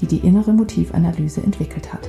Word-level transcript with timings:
die 0.00 0.06
die 0.06 0.26
innere 0.26 0.52
Motivanalyse 0.52 1.42
entwickelt 1.42 1.92
hat. 1.92 2.08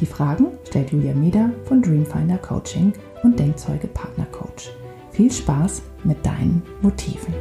Die 0.00 0.06
Fragen 0.06 0.48
stellt 0.64 0.90
Julia 0.90 1.14
Meder 1.14 1.50
von 1.64 1.80
Dreamfinder 1.80 2.38
Coaching 2.38 2.92
und 3.22 3.38
Denkzeuge 3.38 3.86
Partner 3.86 4.26
Coach. 4.26 4.70
Viel 5.10 5.32
Spaß 5.32 5.82
mit 6.04 6.24
deinen 6.24 6.62
Motiven. 6.82 7.34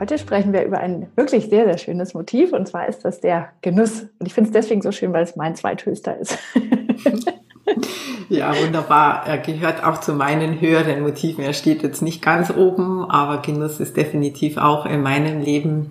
Heute 0.00 0.18
sprechen 0.18 0.52
wir 0.52 0.64
über 0.64 0.80
ein 0.80 1.06
wirklich 1.14 1.48
sehr, 1.48 1.64
sehr 1.64 1.78
schönes 1.78 2.12
Motiv 2.12 2.52
und 2.52 2.66
zwar 2.66 2.88
ist 2.88 3.04
das 3.04 3.20
der 3.20 3.50
Genuss. 3.60 4.08
Und 4.18 4.26
ich 4.26 4.34
finde 4.34 4.48
es 4.48 4.52
deswegen 4.52 4.82
so 4.82 4.90
schön, 4.90 5.12
weil 5.12 5.22
es 5.22 5.36
mein 5.36 5.54
zweithöchster 5.54 6.18
ist. 6.18 6.36
Ja, 8.32 8.58
wunderbar. 8.58 9.26
Er 9.26 9.36
gehört 9.36 9.84
auch 9.84 10.00
zu 10.00 10.14
meinen 10.14 10.58
höheren 10.58 11.02
Motiven. 11.02 11.44
Er 11.44 11.52
steht 11.52 11.82
jetzt 11.82 12.00
nicht 12.00 12.22
ganz 12.22 12.50
oben, 12.50 13.04
aber 13.04 13.42
Genuss 13.42 13.78
ist 13.78 13.94
definitiv 13.98 14.56
auch 14.56 14.86
in 14.86 15.02
meinem 15.02 15.42
Leben 15.42 15.90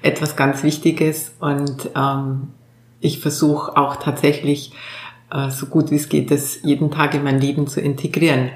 etwas 0.00 0.34
ganz 0.34 0.62
Wichtiges. 0.62 1.34
Und 1.38 1.90
ähm, 1.94 2.48
ich 3.00 3.18
versuche 3.18 3.76
auch 3.76 3.96
tatsächlich, 3.96 4.72
äh, 5.30 5.50
so 5.50 5.66
gut 5.66 5.90
wie 5.90 5.96
es 5.96 6.08
geht, 6.08 6.30
das 6.30 6.62
jeden 6.62 6.90
Tag 6.90 7.12
in 7.12 7.24
mein 7.24 7.38
Leben 7.38 7.66
zu 7.66 7.82
integrieren. 7.82 8.52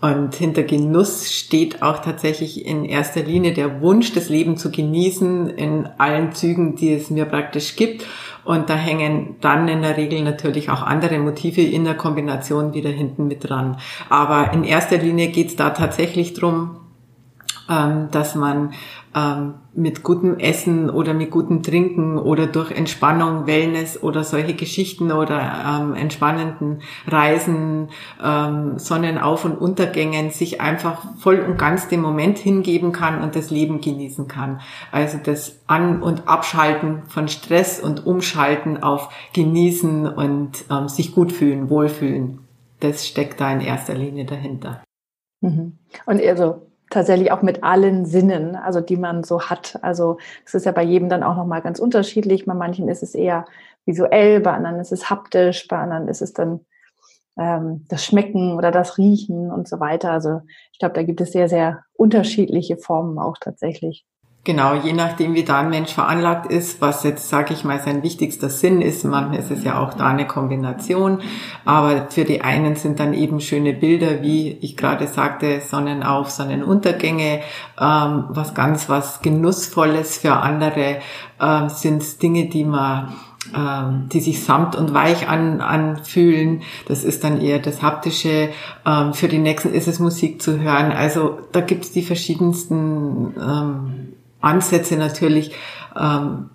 Und 0.00 0.36
hinter 0.36 0.62
Genuss 0.62 1.32
steht 1.32 1.82
auch 1.82 1.98
tatsächlich 1.98 2.64
in 2.64 2.84
erster 2.84 3.24
Linie 3.24 3.54
der 3.54 3.80
Wunsch, 3.80 4.12
das 4.12 4.28
Leben 4.28 4.56
zu 4.56 4.70
genießen 4.70 5.48
in 5.50 5.88
allen 5.98 6.30
Zügen, 6.30 6.76
die 6.76 6.92
es 6.92 7.10
mir 7.10 7.24
praktisch 7.24 7.74
gibt. 7.74 8.06
Und 8.48 8.70
da 8.70 8.76
hängen 8.76 9.36
dann 9.42 9.68
in 9.68 9.82
der 9.82 9.98
Regel 9.98 10.22
natürlich 10.22 10.70
auch 10.70 10.80
andere 10.80 11.18
Motive 11.18 11.60
in 11.60 11.84
der 11.84 11.92
Kombination 11.92 12.72
wieder 12.72 12.88
hinten 12.88 13.28
mit 13.28 13.46
dran. 13.46 13.76
Aber 14.08 14.54
in 14.54 14.64
erster 14.64 14.96
Linie 14.96 15.28
geht 15.28 15.48
es 15.48 15.56
da 15.56 15.68
tatsächlich 15.68 16.32
drum, 16.32 16.77
ähm, 17.68 18.08
dass 18.10 18.34
man 18.34 18.72
ähm, 19.14 19.54
mit 19.74 20.02
gutem 20.02 20.38
Essen 20.38 20.90
oder 20.90 21.14
mit 21.14 21.30
gutem 21.30 21.62
Trinken 21.62 22.18
oder 22.18 22.46
durch 22.46 22.70
Entspannung, 22.70 23.46
Wellness 23.46 24.02
oder 24.02 24.24
solche 24.24 24.54
Geschichten 24.54 25.12
oder 25.12 25.40
ähm, 25.66 25.94
entspannenden 25.94 26.82
Reisen, 27.06 27.88
ähm, 28.22 28.78
Sonnenauf- 28.78 29.44
und 29.44 29.56
Untergängen 29.56 30.30
sich 30.30 30.60
einfach 30.60 31.02
voll 31.18 31.40
und 31.40 31.58
ganz 31.58 31.88
dem 31.88 32.00
Moment 32.00 32.38
hingeben 32.38 32.92
kann 32.92 33.22
und 33.22 33.36
das 33.36 33.50
Leben 33.50 33.80
genießen 33.80 34.28
kann. 34.28 34.60
Also 34.90 35.18
das 35.22 35.60
An- 35.66 36.02
und 36.02 36.28
Abschalten 36.28 37.02
von 37.08 37.28
Stress 37.28 37.80
und 37.80 38.06
Umschalten 38.06 38.82
auf 38.82 39.10
Genießen 39.32 40.06
und 40.06 40.64
ähm, 40.70 40.88
sich 40.88 41.14
gut 41.14 41.32
fühlen, 41.32 41.70
wohlfühlen. 41.70 42.40
Das 42.80 43.06
steckt 43.06 43.40
da 43.40 43.52
in 43.52 43.60
erster 43.60 43.94
Linie 43.94 44.24
dahinter. 44.24 44.82
Mhm. 45.40 45.78
Und 46.06 46.22
also 46.22 46.67
tatsächlich 46.90 47.32
auch 47.32 47.42
mit 47.42 47.62
allen 47.64 48.06
Sinnen, 48.06 48.56
also 48.56 48.80
die 48.80 48.96
man 48.96 49.24
so 49.24 49.42
hat. 49.42 49.78
Also 49.82 50.18
es 50.44 50.54
ist 50.54 50.66
ja 50.66 50.72
bei 50.72 50.82
jedem 50.82 51.08
dann 51.08 51.22
auch 51.22 51.36
nochmal 51.36 51.62
ganz 51.62 51.78
unterschiedlich. 51.78 52.46
Bei 52.46 52.54
manchen 52.54 52.88
ist 52.88 53.02
es 53.02 53.14
eher 53.14 53.44
visuell, 53.84 54.40
bei 54.40 54.52
anderen 54.52 54.80
ist 54.80 54.92
es 54.92 55.10
haptisch, 55.10 55.68
bei 55.68 55.78
anderen 55.78 56.08
ist 56.08 56.22
es 56.22 56.32
dann 56.32 56.60
ähm, 57.38 57.84
das 57.88 58.04
Schmecken 58.04 58.56
oder 58.56 58.70
das 58.70 58.98
Riechen 58.98 59.50
und 59.50 59.68
so 59.68 59.80
weiter. 59.80 60.12
Also 60.12 60.42
ich 60.72 60.78
glaube, 60.78 60.94
da 60.94 61.02
gibt 61.02 61.20
es 61.20 61.32
sehr, 61.32 61.48
sehr 61.48 61.84
unterschiedliche 61.94 62.76
Formen 62.76 63.18
auch 63.18 63.38
tatsächlich. 63.38 64.04
Genau, 64.48 64.72
je 64.72 64.94
nachdem, 64.94 65.34
wie 65.34 65.44
da 65.44 65.60
ein 65.60 65.68
Mensch 65.68 65.92
veranlagt 65.92 66.50
ist, 66.50 66.80
was 66.80 67.02
jetzt, 67.02 67.28
sage 67.28 67.52
ich 67.52 67.64
mal, 67.64 67.82
sein 67.82 68.02
wichtigster 68.02 68.48
Sinn 68.48 68.80
ist. 68.80 69.04
Manchmal 69.04 69.40
ist 69.40 69.50
es 69.50 69.62
ja 69.62 69.78
auch 69.78 69.92
da 69.92 70.06
eine 70.06 70.26
Kombination. 70.26 71.20
Aber 71.66 72.06
für 72.08 72.24
die 72.24 72.40
einen 72.40 72.74
sind 72.74 72.98
dann 72.98 73.12
eben 73.12 73.42
schöne 73.42 73.74
Bilder, 73.74 74.22
wie 74.22 74.52
ich 74.62 74.78
gerade 74.78 75.06
sagte, 75.06 75.60
Sonnenauf, 75.60 76.30
Sonnenuntergänge, 76.30 77.40
ähm, 77.78 78.24
was 78.30 78.54
ganz 78.54 78.88
was 78.88 79.20
Genussvolles. 79.20 80.16
Für 80.16 80.36
andere 80.36 80.96
ähm, 81.42 81.68
sind 81.68 82.22
Dinge, 82.22 82.48
die 82.48 82.64
man 82.64 83.12
ähm, 83.54 84.08
die 84.10 84.20
sich 84.20 84.42
samt 84.42 84.76
und 84.76 84.94
weich 84.94 85.28
an, 85.28 85.60
anfühlen. 85.60 86.62
Das 86.86 87.04
ist 87.04 87.22
dann 87.22 87.42
eher 87.42 87.58
das 87.58 87.82
Haptische. 87.82 88.48
Ähm, 88.86 89.12
für 89.12 89.28
die 89.28 89.38
nächsten 89.38 89.74
ist 89.74 89.88
es 89.88 89.98
Musik 89.98 90.40
zu 90.40 90.58
hören. 90.58 90.90
Also 90.90 91.38
da 91.52 91.60
gibt 91.60 91.84
es 91.84 91.92
die 91.92 92.02
verschiedensten 92.02 93.34
ähm, 93.38 94.14
Ansätze 94.40 94.96
natürlich, 94.96 95.54
ähm, 95.98 96.50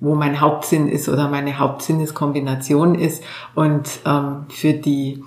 wo 0.00 0.14
mein 0.14 0.40
Hauptsinn 0.40 0.88
ist 0.88 1.08
oder 1.08 1.28
meine 1.28 1.58
Hauptsinneskombination 1.58 2.94
ist. 2.94 3.22
Und 3.54 3.88
ähm, 4.06 4.46
für 4.48 4.72
die 4.72 5.22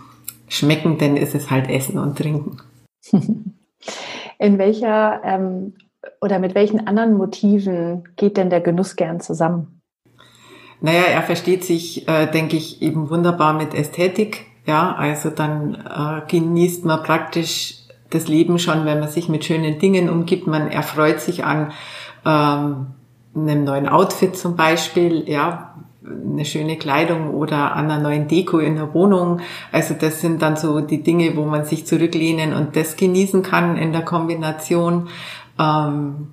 Schmeckenden 0.48 1.18
ist 1.18 1.36
es 1.36 1.50
halt 1.50 1.70
Essen 1.70 1.98
und 2.00 2.18
Trinken. 2.18 2.58
In 4.40 4.58
welcher 4.58 5.22
ähm, 5.24 5.74
oder 6.20 6.40
mit 6.40 6.56
welchen 6.56 6.88
anderen 6.88 7.16
Motiven 7.16 8.04
geht 8.16 8.38
denn 8.38 8.50
der 8.50 8.62
Genuss 8.62 8.96
gern 8.96 9.20
zusammen? 9.20 9.82
Naja, 10.80 11.04
er 11.04 11.22
versteht 11.22 11.64
sich, 11.64 12.08
äh, 12.08 12.26
denke 12.26 12.58
ich, 12.58 12.82
eben 12.82 13.10
wunderbar 13.10 13.54
mit 13.54 13.74
Ästhetik. 13.74 14.48
Ja, 14.66 14.94
also 14.96 15.30
dann 15.30 15.76
äh, 15.76 16.28
genießt 16.28 16.86
man 16.86 17.04
praktisch 17.04 17.82
das 18.10 18.28
Leben 18.28 18.60
schon, 18.60 18.86
wenn 18.86 19.00
man 19.00 19.10
sich 19.10 19.30
mit 19.30 19.46
schönen 19.46 19.80
Dingen 19.80 20.10
umgibt. 20.10 20.48
Man 20.48 20.70
erfreut 20.70 21.22
sich 21.22 21.44
an 21.44 21.72
ähm, 22.26 22.88
einem 23.36 23.64
neuen 23.64 23.88
Outfit 23.88 24.36
zum 24.36 24.56
Beispiel, 24.56 25.30
ja, 25.30 25.76
eine 26.04 26.46
schöne 26.46 26.78
Kleidung 26.78 27.32
oder 27.32 27.76
an 27.76 27.92
einer 27.92 28.02
neuen 28.02 28.28
Deko 28.28 28.58
in 28.58 28.76
der 28.76 28.94
Wohnung. 28.94 29.40
Also 29.72 29.94
das 29.94 30.20
sind 30.20 30.42
dann 30.42 30.58
so 30.58 30.82
die 30.82 31.04
Dinge, 31.04 31.36
wo 31.38 31.46
man 31.46 31.66
sich 31.66 31.86
zurücklehnen 31.86 32.54
und 32.54 32.76
das 32.76 32.96
genießen 32.96 33.44
kann 33.44 33.78
in 33.78 33.92
der 33.92 34.04
Kombination. 34.04 35.09
Ähm, 35.59 36.30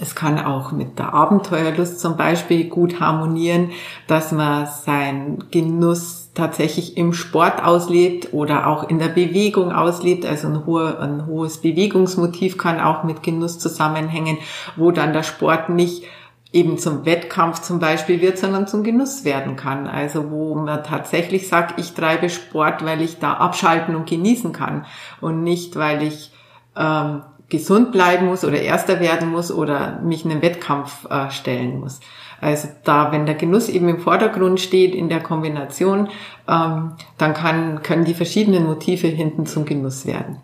es 0.00 0.14
kann 0.14 0.38
auch 0.38 0.72
mit 0.72 0.98
der 0.98 1.12
Abenteuerlust 1.12 2.00
zum 2.00 2.16
Beispiel 2.16 2.68
gut 2.68 3.00
harmonieren, 3.00 3.70
dass 4.06 4.32
man 4.32 4.66
sein 4.66 5.44
Genuss 5.50 6.30
tatsächlich 6.34 6.96
im 6.96 7.12
Sport 7.12 7.62
auslebt 7.62 8.32
oder 8.32 8.66
auch 8.66 8.88
in 8.88 8.98
der 8.98 9.08
Bewegung 9.08 9.72
auslebt. 9.72 10.24
Also 10.24 10.48
ein, 10.48 10.64
hohe, 10.64 10.98
ein 10.98 11.26
hohes 11.26 11.58
Bewegungsmotiv 11.58 12.56
kann 12.56 12.80
auch 12.80 13.04
mit 13.04 13.22
Genuss 13.22 13.58
zusammenhängen, 13.58 14.38
wo 14.76 14.90
dann 14.90 15.12
der 15.12 15.22
Sport 15.22 15.68
nicht 15.68 16.04
eben 16.52 16.78
zum 16.78 17.04
Wettkampf 17.04 17.60
zum 17.60 17.78
Beispiel 17.78 18.20
wird, 18.20 18.38
sondern 18.38 18.66
zum 18.66 18.82
Genuss 18.82 19.24
werden 19.24 19.56
kann. 19.56 19.86
Also 19.86 20.30
wo 20.30 20.54
man 20.54 20.82
tatsächlich 20.82 21.48
sagt, 21.48 21.78
ich 21.78 21.92
treibe 21.92 22.30
Sport, 22.30 22.84
weil 22.84 23.02
ich 23.02 23.18
da 23.18 23.34
abschalten 23.34 23.94
und 23.94 24.08
genießen 24.08 24.52
kann 24.52 24.86
und 25.20 25.44
nicht, 25.44 25.76
weil 25.76 26.02
ich 26.02 26.32
ähm, 26.76 27.22
gesund 27.50 27.92
bleiben 27.92 28.26
muss 28.26 28.44
oder 28.44 28.60
erster 28.60 29.00
werden 29.00 29.28
muss 29.28 29.52
oder 29.52 30.00
mich 30.00 30.24
in 30.24 30.30
einen 30.30 30.42
Wettkampf 30.42 31.06
äh, 31.10 31.30
stellen 31.30 31.80
muss. 31.80 32.00
Also 32.40 32.68
da, 32.84 33.12
wenn 33.12 33.26
der 33.26 33.34
Genuss 33.34 33.68
eben 33.68 33.88
im 33.88 33.98
Vordergrund 33.98 34.60
steht 34.60 34.94
in 34.94 35.10
der 35.10 35.20
Kombination, 35.20 36.08
ähm, 36.48 36.92
dann 37.18 37.34
kann, 37.34 37.82
können 37.82 38.04
die 38.04 38.14
verschiedenen 38.14 38.64
Motive 38.64 39.08
hinten 39.08 39.44
zum 39.44 39.66
Genuss 39.66 40.06
werden. 40.06 40.38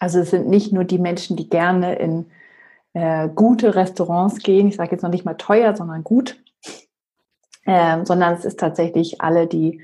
Also 0.00 0.18
es 0.18 0.30
sind 0.30 0.48
nicht 0.48 0.72
nur 0.72 0.84
die 0.84 0.98
Menschen, 0.98 1.36
die 1.36 1.48
gerne 1.48 1.94
in 1.94 2.26
äh, 2.94 3.28
gute 3.28 3.76
Restaurants 3.76 4.38
gehen, 4.38 4.66
ich 4.66 4.76
sage 4.76 4.92
jetzt 4.92 5.02
noch 5.02 5.10
nicht 5.10 5.24
mal 5.24 5.34
teuer, 5.34 5.76
sondern 5.76 6.02
gut, 6.02 6.42
äh, 7.66 8.04
sondern 8.04 8.34
es 8.34 8.44
ist 8.44 8.58
tatsächlich 8.58 9.20
alle, 9.20 9.46
die 9.46 9.80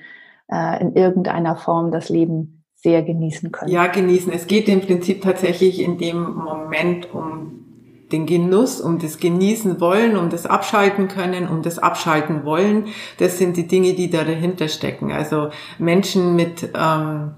äh, 0.51 0.81
in 0.81 0.97
irgendeiner 0.97 1.55
Form 1.57 1.93
das 1.93 2.09
Leben 2.09 2.56
sehr 2.77 3.03
genießen 3.03 3.53
können. 3.53 3.71
Ja, 3.71 3.87
genießen. 3.87 4.33
Es 4.33 4.47
geht 4.47 4.69
im 4.69 4.81
Prinzip 4.81 5.23
tatsächlich 5.23 5.81
in 5.81 5.99
dem 5.99 6.35
Moment 6.35 7.13
um 7.13 7.67
den 8.13 8.27
Genuss, 8.27 8.81
um 8.81 8.99
das 8.99 9.19
Genießen 9.19 9.81
wollen, 9.81 10.17
um 10.17 10.31
das 10.31 10.47
Abschalten 10.47 11.09
können, 11.09 11.49
um 11.49 11.63
das 11.63 11.79
Abschalten 11.79 12.45
wollen. 12.45 12.87
Das 13.19 13.39
sind 13.39 13.57
die 13.57 13.67
Dinge, 13.67 13.95
die 13.95 14.11
da 14.11 14.23
dahinter 14.23 14.69
stecken. 14.69 15.11
Also 15.11 15.51
Menschen 15.79 16.37
mit 16.37 16.69
ähm, 16.75 17.33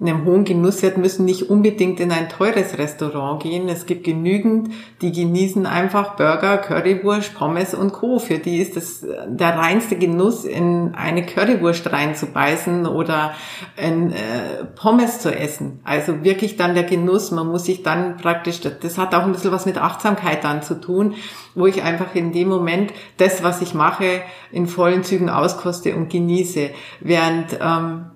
einem 0.00 0.24
hohen 0.24 0.44
Genusswert 0.44 0.96
müssen 0.96 1.26
nicht 1.26 1.50
unbedingt 1.50 2.00
in 2.00 2.10
ein 2.10 2.30
teures 2.30 2.78
Restaurant 2.78 3.42
gehen. 3.42 3.68
Es 3.68 3.84
gibt 3.84 4.04
genügend, 4.04 4.70
die 5.02 5.12
genießen 5.12 5.66
einfach 5.66 6.16
Burger, 6.16 6.56
Currywurst, 6.56 7.34
Pommes 7.34 7.74
und 7.74 7.92
Co. 7.92 8.18
Für 8.18 8.38
die 8.38 8.58
ist 8.58 8.76
das 8.76 9.04
der 9.26 9.58
reinste 9.58 9.96
Genuss, 9.96 10.44
in 10.44 10.94
eine 10.94 11.26
Currywurst 11.26 11.92
reinzubeißen 11.92 12.86
oder 12.86 13.34
ein 13.76 14.12
äh, 14.12 14.64
Pommes 14.74 15.20
zu 15.20 15.36
essen. 15.36 15.80
Also 15.84 16.24
wirklich 16.24 16.56
dann 16.56 16.74
der 16.74 16.84
Genuss. 16.84 17.30
Man 17.30 17.48
muss 17.48 17.66
sich 17.66 17.82
dann 17.82 18.16
praktisch, 18.16 18.60
das 18.60 18.96
hat 18.96 19.14
auch 19.14 19.24
ein 19.24 19.32
bisschen 19.32 19.52
was 19.52 19.66
mit 19.66 19.76
Achtsamkeit 19.76 20.44
dann 20.44 20.62
zu 20.62 20.80
tun, 20.80 21.14
wo 21.54 21.66
ich 21.66 21.82
einfach 21.82 22.14
in 22.14 22.32
dem 22.32 22.48
Moment 22.48 22.94
das, 23.18 23.42
was 23.42 23.60
ich 23.60 23.74
mache, 23.74 24.22
in 24.50 24.66
vollen 24.66 25.04
Zügen 25.04 25.28
auskoste 25.28 25.94
und 25.94 26.08
genieße. 26.08 26.70
Während 27.00 27.58
ähm, 27.60 28.06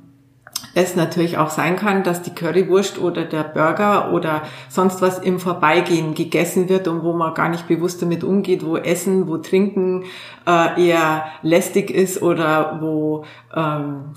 es 0.75 0.97
natürlich 0.97 1.38
auch 1.38 1.50
sein 1.50 1.76
kann, 1.76 2.03
dass 2.03 2.23
die 2.23 2.35
Currywurst 2.35 2.99
oder 2.99 3.25
der 3.25 3.44
Burger 3.44 4.12
oder 4.12 4.43
sonst 4.69 5.00
was 5.00 5.19
im 5.19 5.38
Vorbeigehen 5.38 6.15
gegessen 6.15 6.69
wird 6.69 6.88
und 6.88 7.05
wo 7.05 7.12
man 7.12 7.35
gar 7.35 7.49
nicht 7.49 7.69
bewusst 7.69 8.03
damit 8.03 8.25
umgeht, 8.25 8.65
wo 8.65 8.76
Essen, 8.76 9.29
wo 9.29 9.38
Trinken 9.38 10.05
äh, 10.47 10.88
eher 10.88 11.26
lästig 11.43 11.91
ist 11.91 12.23
oder 12.23 12.79
wo, 12.81 13.25
ähm, 13.55 14.15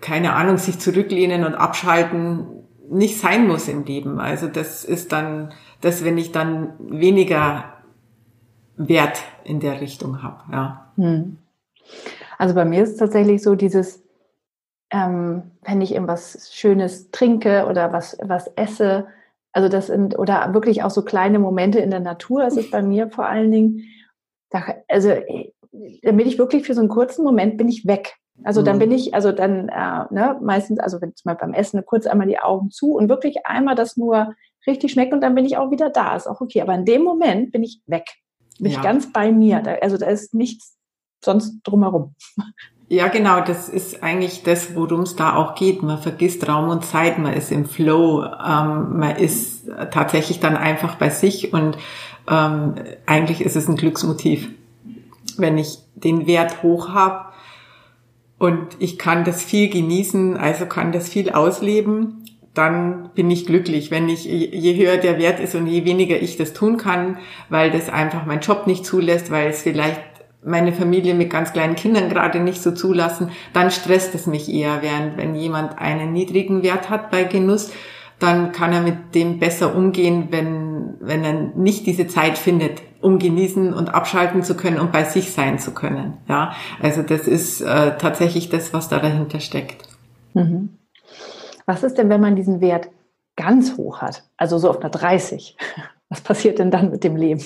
keine 0.00 0.34
Ahnung, 0.34 0.58
sich 0.58 0.78
zurücklehnen 0.78 1.44
und 1.44 1.54
abschalten 1.54 2.46
nicht 2.88 3.18
sein 3.18 3.46
muss 3.48 3.68
im 3.68 3.84
Leben. 3.84 4.20
Also 4.20 4.46
das 4.46 4.84
ist 4.84 5.12
dann 5.12 5.52
das, 5.80 6.04
wenn 6.04 6.18
ich 6.18 6.30
dann 6.30 6.74
weniger 6.78 7.64
Wert 8.76 9.22
in 9.44 9.60
der 9.60 9.80
Richtung 9.80 10.22
habe. 10.22 10.40
Ja. 10.52 10.92
Hm. 10.96 11.38
Also 12.38 12.54
bei 12.54 12.64
mir 12.64 12.82
ist 12.82 12.90
es 12.90 12.96
tatsächlich 12.96 13.42
so 13.42 13.54
dieses 13.54 14.02
ähm, 14.92 15.42
wenn 15.62 15.80
ich 15.80 15.92
irgendwas 15.92 16.50
Schönes 16.52 17.10
trinke 17.10 17.66
oder 17.68 17.92
was, 17.92 18.16
was 18.22 18.46
esse. 18.56 19.06
Also 19.52 19.68
das 19.68 19.86
sind, 19.88 20.18
oder 20.18 20.52
wirklich 20.54 20.82
auch 20.82 20.90
so 20.90 21.02
kleine 21.02 21.38
Momente 21.38 21.78
in 21.78 21.90
der 21.90 22.00
Natur, 22.00 22.42
das 22.42 22.56
ist 22.56 22.70
bei 22.70 22.82
mir 22.82 23.10
vor 23.10 23.26
allen 23.26 23.50
Dingen, 23.50 23.84
da, 24.50 24.62
also 24.88 25.14
bin 25.72 26.20
ich 26.20 26.38
wirklich 26.38 26.66
für 26.66 26.74
so 26.74 26.80
einen 26.80 26.90
kurzen 26.90 27.24
Moment 27.24 27.56
bin 27.56 27.68
ich 27.68 27.86
weg. 27.86 28.16
Also 28.44 28.62
dann 28.62 28.76
mhm. 28.76 28.80
bin 28.80 28.92
ich, 28.92 29.14
also 29.14 29.32
dann 29.32 29.68
äh, 29.68 30.04
ne, 30.14 30.38
meistens, 30.42 30.78
also 30.78 31.00
wenn 31.00 31.14
zum 31.14 31.30
Beispiel 31.30 31.46
beim 31.46 31.54
Essen 31.54 31.84
kurz 31.86 32.06
einmal 32.06 32.26
die 32.26 32.38
Augen 32.38 32.70
zu 32.70 32.94
und 32.94 33.08
wirklich 33.08 33.46
einmal 33.46 33.74
das 33.74 33.96
nur 33.96 34.34
richtig 34.66 34.92
schmeckt 34.92 35.12
und 35.12 35.22
dann 35.22 35.34
bin 35.34 35.46
ich 35.46 35.56
auch 35.56 35.70
wieder 35.70 35.90
da, 35.90 36.16
ist 36.16 36.26
auch 36.26 36.40
okay. 36.40 36.60
Aber 36.60 36.74
in 36.74 36.84
dem 36.84 37.02
Moment 37.02 37.52
bin 37.52 37.62
ich 37.62 37.80
weg, 37.86 38.10
bin 38.58 38.72
ja. 38.72 38.78
ich 38.78 38.82
ganz 38.82 39.12
bei 39.12 39.32
mir. 39.32 39.60
Da, 39.60 39.74
also 39.76 39.96
da 39.96 40.06
ist 40.06 40.34
nichts 40.34 40.76
sonst 41.24 41.60
drumherum. 41.62 42.14
Ja, 42.92 43.08
genau, 43.08 43.40
das 43.40 43.70
ist 43.70 44.02
eigentlich 44.02 44.42
das, 44.42 44.76
worum 44.76 45.00
es 45.00 45.16
da 45.16 45.34
auch 45.36 45.54
geht. 45.54 45.82
Man 45.82 45.96
vergisst 45.96 46.46
Raum 46.46 46.68
und 46.68 46.84
Zeit, 46.84 47.18
man 47.18 47.32
ist 47.32 47.50
im 47.50 47.64
Flow, 47.64 48.22
ähm, 48.22 48.98
man 48.98 49.16
ist 49.16 49.66
tatsächlich 49.90 50.40
dann 50.40 50.58
einfach 50.58 50.96
bei 50.96 51.08
sich 51.08 51.54
und 51.54 51.78
ähm, 52.30 52.74
eigentlich 53.06 53.40
ist 53.40 53.56
es 53.56 53.66
ein 53.66 53.76
Glücksmotiv. 53.76 54.50
Wenn 55.38 55.56
ich 55.56 55.78
den 55.94 56.26
Wert 56.26 56.62
hoch 56.62 56.90
habe 56.90 57.32
und 58.38 58.76
ich 58.78 58.98
kann 58.98 59.24
das 59.24 59.42
viel 59.42 59.70
genießen, 59.70 60.36
also 60.36 60.66
kann 60.66 60.92
das 60.92 61.08
viel 61.08 61.30
ausleben, 61.30 62.26
dann 62.52 63.08
bin 63.14 63.30
ich 63.30 63.46
glücklich. 63.46 63.90
Wenn 63.90 64.10
ich, 64.10 64.26
je 64.26 64.76
höher 64.76 64.98
der 64.98 65.18
Wert 65.18 65.40
ist 65.40 65.54
und 65.54 65.66
je 65.66 65.86
weniger 65.86 66.20
ich 66.20 66.36
das 66.36 66.52
tun 66.52 66.76
kann, 66.76 67.16
weil 67.48 67.70
das 67.70 67.88
einfach 67.88 68.26
mein 68.26 68.40
Job 68.40 68.66
nicht 68.66 68.84
zulässt, 68.84 69.30
weil 69.30 69.48
es 69.48 69.62
vielleicht 69.62 70.11
meine 70.44 70.72
Familie 70.72 71.14
mit 71.14 71.30
ganz 71.30 71.52
kleinen 71.52 71.76
Kindern 71.76 72.08
gerade 72.08 72.40
nicht 72.40 72.62
so 72.62 72.72
zulassen, 72.72 73.30
dann 73.52 73.70
stresst 73.70 74.14
es 74.14 74.26
mich 74.26 74.52
eher, 74.52 74.82
während 74.82 75.16
wenn 75.16 75.34
jemand 75.34 75.78
einen 75.78 76.12
niedrigen 76.12 76.62
Wert 76.62 76.90
hat 76.90 77.10
bei 77.10 77.24
Genuss, 77.24 77.72
dann 78.18 78.52
kann 78.52 78.72
er 78.72 78.82
mit 78.82 79.14
dem 79.14 79.38
besser 79.38 79.74
umgehen, 79.74 80.28
wenn, 80.30 80.94
wenn 81.00 81.24
er 81.24 81.32
nicht 81.32 81.86
diese 81.86 82.06
Zeit 82.06 82.38
findet, 82.38 82.82
um 83.00 83.18
genießen 83.18 83.72
und 83.74 83.94
abschalten 83.94 84.44
zu 84.44 84.56
können 84.56 84.78
und 84.78 84.92
bei 84.92 85.04
sich 85.04 85.32
sein 85.32 85.58
zu 85.58 85.72
können. 85.72 86.18
Ja, 86.28 86.52
also 86.80 87.02
das 87.02 87.26
ist 87.26 87.60
äh, 87.60 87.96
tatsächlich 87.98 88.48
das, 88.48 88.72
was 88.72 88.88
da 88.88 88.98
dahinter 88.98 89.40
steckt. 89.40 89.88
Mhm. 90.34 90.78
Was 91.66 91.82
ist 91.82 91.98
denn, 91.98 92.08
wenn 92.08 92.20
man 92.20 92.36
diesen 92.36 92.60
Wert 92.60 92.88
ganz 93.36 93.76
hoch 93.76 94.02
hat, 94.02 94.24
also 94.36 94.58
so 94.58 94.70
auf 94.70 94.80
einer 94.80 94.90
30? 94.90 95.56
Was 96.08 96.20
passiert 96.20 96.58
denn 96.58 96.70
dann 96.70 96.90
mit 96.90 97.04
dem 97.04 97.16
Leben? 97.16 97.42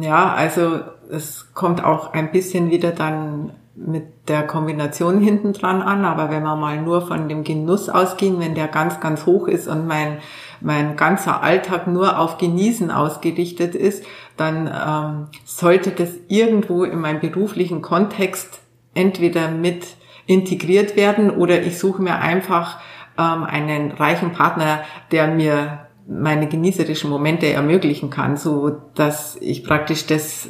Ja, 0.00 0.32
also 0.34 0.80
es 1.12 1.52
kommt 1.54 1.84
auch 1.84 2.12
ein 2.12 2.32
bisschen 2.32 2.70
wieder 2.70 2.90
dann 2.90 3.52
mit 3.74 4.28
der 4.28 4.46
Kombination 4.46 5.20
hinten 5.20 5.52
dran 5.52 5.80
an, 5.82 6.04
aber 6.04 6.30
wenn 6.30 6.42
wir 6.42 6.56
mal 6.56 6.80
nur 6.80 7.06
von 7.06 7.28
dem 7.28 7.42
Genuss 7.42 7.88
ausgehen, 7.88 8.38
wenn 8.38 8.54
der 8.54 8.68
ganz, 8.68 9.00
ganz 9.00 9.24
hoch 9.24 9.48
ist 9.48 9.66
und 9.66 9.86
mein, 9.86 10.18
mein 10.60 10.96
ganzer 10.96 11.42
Alltag 11.42 11.86
nur 11.86 12.18
auf 12.18 12.38
Genießen 12.38 12.90
ausgerichtet 12.90 13.74
ist, 13.74 14.04
dann 14.36 14.66
ähm, 14.66 15.26
sollte 15.44 15.90
das 15.90 16.10
irgendwo 16.28 16.84
in 16.84 17.00
meinem 17.00 17.20
beruflichen 17.20 17.82
Kontext 17.82 18.60
entweder 18.94 19.48
mit 19.48 19.86
integriert 20.26 20.96
werden 20.96 21.30
oder 21.30 21.62
ich 21.62 21.78
suche 21.78 22.02
mir 22.02 22.16
einfach 22.16 22.78
ähm, 23.18 23.44
einen 23.44 23.92
reichen 23.92 24.32
Partner, 24.32 24.82
der 25.10 25.28
mir 25.28 25.86
meine 26.06 26.48
genießerischen 26.48 27.10
Momente 27.10 27.46
ermöglichen 27.46 28.10
kann, 28.10 28.36
so 28.36 28.70
dass 28.94 29.36
ich 29.36 29.64
praktisch 29.64 30.06
das, 30.06 30.48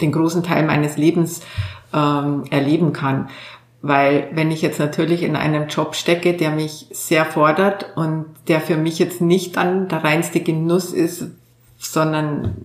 den 0.00 0.12
großen 0.12 0.42
Teil 0.42 0.64
meines 0.66 0.96
Lebens 0.96 1.42
ähm, 1.92 2.44
erleben 2.50 2.92
kann. 2.92 3.28
Weil 3.82 4.28
wenn 4.32 4.50
ich 4.50 4.62
jetzt 4.62 4.78
natürlich 4.78 5.22
in 5.22 5.34
einem 5.34 5.66
Job 5.66 5.96
stecke, 5.96 6.34
der 6.34 6.50
mich 6.50 6.86
sehr 6.92 7.24
fordert 7.24 7.96
und 7.96 8.26
der 8.48 8.60
für 8.60 8.76
mich 8.76 8.98
jetzt 8.98 9.20
nicht 9.20 9.56
dann 9.56 9.88
der 9.88 10.04
reinste 10.04 10.40
Genuss 10.40 10.92
ist, 10.92 11.24
sondern 11.78 12.56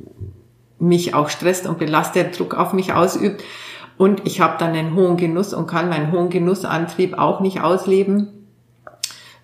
mich 0.79 1.15
auch 1.15 1.29
stresst 1.29 1.65
und 1.65 1.79
belastet, 1.79 2.37
Druck 2.37 2.53
auf 2.53 2.73
mich 2.73 2.93
ausübt 2.93 3.43
und 3.97 4.27
ich 4.27 4.41
habe 4.41 4.57
dann 4.59 4.75
einen 4.75 4.95
hohen 4.95 5.17
Genuss 5.17 5.53
und 5.53 5.65
kann 5.65 5.89
meinen 5.89 6.11
hohen 6.11 6.29
Genussantrieb 6.29 7.17
auch 7.17 7.39
nicht 7.39 7.61
ausleben, 7.61 8.27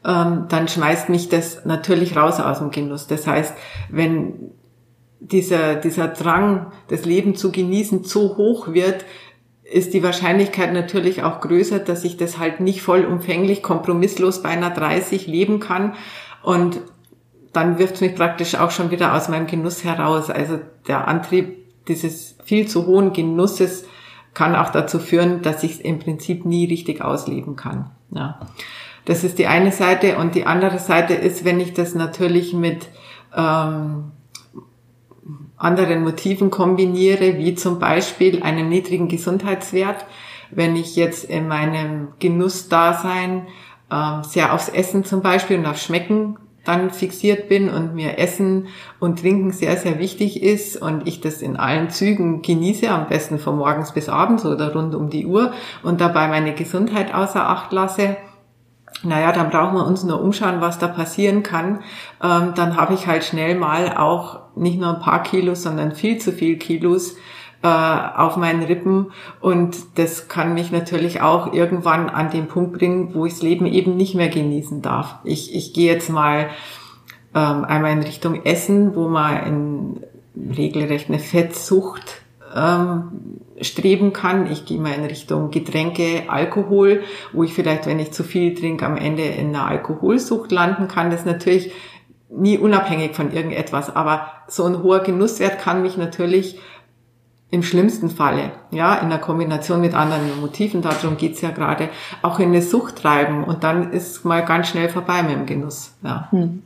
ähm, 0.05 0.45
dann 0.49 0.67
schmeißt 0.67 1.09
mich 1.09 1.29
das 1.29 1.65
natürlich 1.65 2.15
raus 2.15 2.39
aus 2.39 2.59
dem 2.59 2.69
Genuss. 2.69 3.07
Das 3.07 3.25
heißt, 3.25 3.55
wenn 3.89 4.51
dieser, 5.31 5.75
dieser 5.75 6.09
Drang, 6.09 6.67
das 6.89 7.05
Leben 7.05 7.35
zu 7.35 7.51
genießen, 7.51 8.03
zu 8.03 8.37
hoch 8.37 8.73
wird, 8.73 9.05
ist 9.63 9.93
die 9.93 10.03
Wahrscheinlichkeit 10.03 10.73
natürlich 10.73 11.23
auch 11.23 11.39
größer, 11.41 11.79
dass 11.79 12.03
ich 12.03 12.17
das 12.17 12.37
halt 12.37 12.59
nicht 12.59 12.81
vollumfänglich, 12.81 13.63
kompromisslos 13.63 14.43
bei 14.43 14.49
einer 14.49 14.69
30 14.69 15.25
leben 15.27 15.59
kann. 15.59 15.95
Und 16.43 16.81
dann 17.53 17.79
wirft 17.79 17.95
es 17.95 18.01
mich 18.01 18.15
praktisch 18.15 18.55
auch 18.55 18.71
schon 18.71 18.91
wieder 18.91 19.13
aus 19.15 19.29
meinem 19.29 19.47
Genuss 19.47 19.83
heraus. 19.83 20.29
Also 20.29 20.59
der 20.87 21.07
Antrieb 21.07 21.57
dieses 21.87 22.35
viel 22.43 22.67
zu 22.67 22.85
hohen 22.85 23.13
Genusses 23.13 23.85
kann 24.33 24.55
auch 24.55 24.69
dazu 24.69 24.99
führen, 24.99 25.41
dass 25.41 25.63
ich 25.63 25.73
es 25.73 25.79
im 25.79 25.99
Prinzip 25.99 26.45
nie 26.45 26.65
richtig 26.65 27.01
ausleben 27.01 27.55
kann. 27.55 27.91
Ja. 28.11 28.39
Das 29.05 29.23
ist 29.23 29.37
die 29.37 29.47
eine 29.47 29.71
Seite. 29.71 30.17
Und 30.17 30.35
die 30.35 30.45
andere 30.45 30.79
Seite 30.79 31.13
ist, 31.13 31.45
wenn 31.45 31.59
ich 31.59 31.73
das 31.73 31.95
natürlich 31.95 32.53
mit 32.53 32.89
ähm, 33.35 34.11
anderen 35.57 36.03
Motiven 36.03 36.49
kombiniere, 36.49 37.37
wie 37.37 37.55
zum 37.55 37.79
Beispiel 37.79 38.43
einem 38.43 38.69
niedrigen 38.69 39.07
Gesundheitswert. 39.07 40.05
Wenn 40.51 40.75
ich 40.75 40.95
jetzt 40.95 41.23
in 41.23 41.47
meinem 41.47 42.09
Genussdasein 42.19 43.47
ähm, 43.91 44.23
sehr 44.23 44.53
aufs 44.53 44.69
Essen 44.69 45.05
zum 45.05 45.21
Beispiel 45.21 45.57
und 45.57 45.65
auf 45.65 45.77
Schmecken 45.77 46.37
dann 46.63 46.91
fixiert 46.91 47.49
bin 47.49 47.69
und 47.69 47.93
mir 47.93 48.17
Essen 48.17 48.67
und 48.99 49.19
Trinken 49.19 49.51
sehr, 49.51 49.75
sehr 49.75 49.99
wichtig 49.99 50.41
ist 50.41 50.81
und 50.81 51.07
ich 51.07 51.19
das 51.19 51.41
in 51.41 51.57
allen 51.57 51.89
Zügen 51.89 52.41
genieße, 52.41 52.89
am 52.89 53.07
besten 53.07 53.37
von 53.37 53.57
morgens 53.57 53.91
bis 53.93 54.07
abends 54.07 54.45
oder 54.45 54.73
rund 54.73 54.95
um 54.95 55.09
die 55.09 55.25
Uhr 55.25 55.51
und 55.83 55.99
dabei 55.99 56.27
meine 56.29 56.53
Gesundheit 56.53 57.13
außer 57.13 57.47
Acht 57.47 57.73
lasse, 57.73 58.15
naja, 59.03 59.31
dann 59.31 59.49
brauchen 59.49 59.75
wir 59.75 59.85
uns 59.85 60.03
nur 60.03 60.21
umschauen, 60.21 60.61
was 60.61 60.79
da 60.79 60.87
passieren 60.87 61.43
kann. 61.43 61.79
Ähm, 62.21 62.53
dann 62.55 62.77
habe 62.77 62.93
ich 62.93 63.07
halt 63.07 63.23
schnell 63.23 63.55
mal 63.55 63.97
auch 63.97 64.39
nicht 64.55 64.79
nur 64.79 64.95
ein 64.95 65.01
paar 65.01 65.23
Kilos, 65.23 65.63
sondern 65.63 65.93
viel 65.93 66.17
zu 66.17 66.31
viel 66.31 66.57
Kilos 66.57 67.15
äh, 67.63 67.67
auf 67.67 68.37
meinen 68.37 68.63
Rippen. 68.63 69.11
Und 69.41 69.77
das 69.95 70.27
kann 70.27 70.53
mich 70.53 70.71
natürlich 70.71 71.21
auch 71.21 71.53
irgendwann 71.53 72.09
an 72.09 72.29
den 72.29 72.47
Punkt 72.47 72.73
bringen, 72.77 73.13
wo 73.13 73.25
ich 73.25 73.33
das 73.33 73.41
Leben 73.41 73.65
eben 73.65 73.97
nicht 73.97 74.15
mehr 74.15 74.29
genießen 74.29 74.81
darf. 74.81 75.15
Ich, 75.23 75.53
ich 75.53 75.73
gehe 75.73 75.91
jetzt 75.91 76.09
mal 76.09 76.49
ähm, 77.35 77.65
einmal 77.65 77.91
in 77.91 78.03
Richtung 78.03 78.45
Essen, 78.45 78.95
wo 78.95 79.07
man 79.07 79.45
in 79.45 80.03
regelrecht 80.57 81.09
eine 81.09 81.19
Fettsucht 81.19 82.21
ähm, 82.55 83.41
streben 83.61 84.13
kann. 84.13 84.51
Ich 84.51 84.65
gehe 84.65 84.79
mal 84.79 84.93
in 84.93 85.05
Richtung 85.05 85.51
Getränke, 85.51 86.23
Alkohol, 86.27 87.03
wo 87.31 87.43
ich 87.43 87.53
vielleicht, 87.53 87.85
wenn 87.85 87.99
ich 87.99 88.11
zu 88.11 88.23
viel 88.23 88.55
trinke, 88.55 88.85
am 88.85 88.97
Ende 88.97 89.23
in 89.23 89.49
einer 89.49 89.67
Alkoholsucht 89.67 90.51
landen 90.51 90.87
kann. 90.87 91.11
Das 91.11 91.21
ist 91.21 91.25
natürlich 91.25 91.71
nie 92.29 92.57
unabhängig 92.57 93.15
von 93.15 93.31
irgendetwas, 93.31 93.95
aber 93.95 94.27
so 94.47 94.65
ein 94.65 94.81
hoher 94.81 95.01
Genusswert 95.01 95.59
kann 95.59 95.81
mich 95.81 95.97
natürlich 95.97 96.59
im 97.51 97.61
schlimmsten 97.61 98.09
Falle, 98.09 98.51
ja, 98.71 98.95
in 98.95 99.09
der 99.09 99.19
Kombination 99.19 99.79
mit 99.79 99.93
anderen 99.93 100.41
Motiven, 100.41 100.81
darum 100.81 101.17
geht's 101.17 101.41
ja 101.41 101.51
gerade, 101.51 101.89
auch 102.23 102.39
in 102.39 102.47
eine 102.47 102.63
Sucht 102.63 102.95
treiben 102.95 103.43
und 103.43 103.63
dann 103.63 103.91
ist 103.91 104.25
mal 104.25 104.43
ganz 104.43 104.69
schnell 104.69 104.89
vorbei 104.89 105.21
mit 105.21 105.33
dem 105.33 105.45
Genuss. 105.45 105.95
Ja. 106.01 106.29
Hm. 106.31 106.63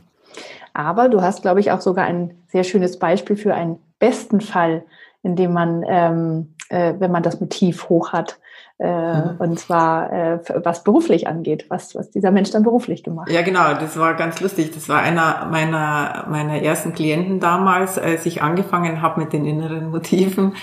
Aber 0.72 1.10
du 1.10 1.20
hast, 1.20 1.42
glaube 1.42 1.60
ich, 1.60 1.72
auch 1.72 1.82
sogar 1.82 2.06
ein 2.06 2.38
sehr 2.46 2.64
schönes 2.64 2.98
Beispiel 2.98 3.36
für 3.36 3.54
einen 3.54 3.78
besten 3.98 4.40
Fall, 4.40 4.84
in 5.22 5.36
dem 5.36 5.52
man, 5.52 5.84
ähm, 5.86 6.54
äh, 6.68 6.94
wenn 6.98 7.12
man 7.12 7.22
das 7.22 7.40
Motiv 7.40 7.88
hoch 7.88 8.12
hat, 8.12 8.38
äh, 8.80 8.86
mhm. 8.86 9.36
Und 9.40 9.58
zwar, 9.58 10.12
äh, 10.12 10.38
was 10.62 10.84
beruflich 10.84 11.26
angeht, 11.26 11.66
was, 11.68 11.96
was 11.96 12.10
dieser 12.12 12.30
Mensch 12.30 12.52
dann 12.52 12.62
beruflich 12.62 13.02
gemacht 13.02 13.28
hat. 13.28 13.34
Ja, 13.34 13.42
genau, 13.42 13.74
das 13.74 13.98
war 13.98 14.14
ganz 14.14 14.40
lustig. 14.40 14.70
Das 14.72 14.88
war 14.88 15.00
einer 15.00 15.48
meiner, 15.50 16.26
meiner 16.30 16.62
ersten 16.62 16.94
Klienten 16.94 17.40
damals, 17.40 17.98
als 17.98 18.24
ich 18.24 18.40
angefangen 18.40 19.02
habe 19.02 19.20
mit 19.20 19.32
den 19.32 19.46
inneren 19.46 19.90
Motiven. 19.90 20.54